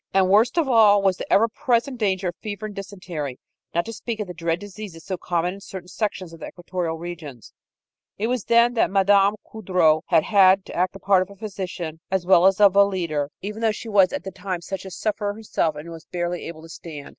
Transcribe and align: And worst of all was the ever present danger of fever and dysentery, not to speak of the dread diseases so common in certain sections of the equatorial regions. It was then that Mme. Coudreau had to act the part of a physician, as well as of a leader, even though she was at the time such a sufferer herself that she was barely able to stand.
And 0.15 0.29
worst 0.31 0.57
of 0.57 0.67
all 0.67 1.03
was 1.03 1.17
the 1.17 1.31
ever 1.31 1.47
present 1.47 1.99
danger 1.99 2.29
of 2.29 2.35
fever 2.41 2.65
and 2.65 2.73
dysentery, 2.75 3.37
not 3.75 3.85
to 3.85 3.93
speak 3.93 4.19
of 4.19 4.25
the 4.25 4.33
dread 4.33 4.57
diseases 4.59 5.03
so 5.05 5.15
common 5.15 5.53
in 5.53 5.61
certain 5.61 5.89
sections 5.89 6.33
of 6.33 6.39
the 6.39 6.47
equatorial 6.47 6.97
regions. 6.97 7.53
It 8.17 8.25
was 8.25 8.45
then 8.45 8.73
that 8.73 8.89
Mme. 8.89 9.35
Coudreau 9.47 10.01
had 10.07 10.65
to 10.65 10.75
act 10.75 10.93
the 10.93 10.99
part 10.99 11.21
of 11.21 11.29
a 11.29 11.35
physician, 11.35 11.99
as 12.09 12.25
well 12.25 12.47
as 12.47 12.59
of 12.59 12.75
a 12.75 12.83
leader, 12.83 13.29
even 13.43 13.61
though 13.61 13.71
she 13.71 13.89
was 13.89 14.11
at 14.11 14.23
the 14.23 14.31
time 14.31 14.61
such 14.61 14.85
a 14.85 14.89
sufferer 14.89 15.35
herself 15.35 15.75
that 15.75 15.83
she 15.83 15.89
was 15.89 16.05
barely 16.07 16.47
able 16.47 16.63
to 16.63 16.69
stand. 16.69 17.09